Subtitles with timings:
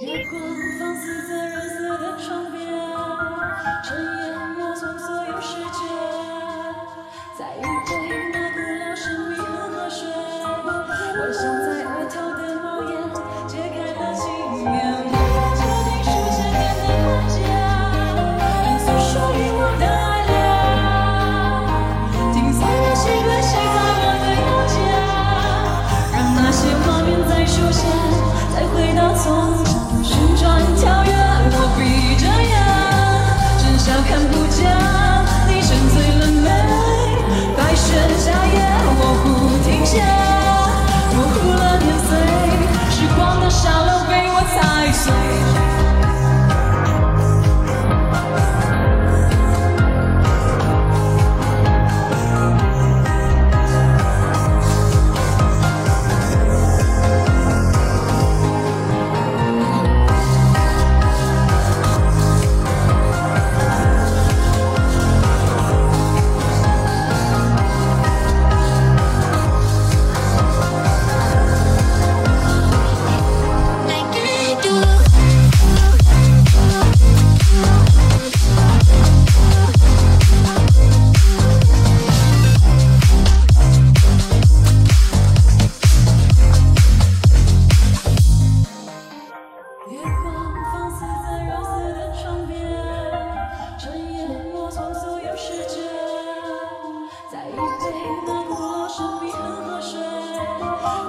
[0.00, 0.40] 月光
[0.78, 4.31] 放肆在染色的窗边。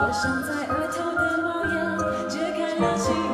[0.05, 3.32] 我镶在额头的猫眼揭开了心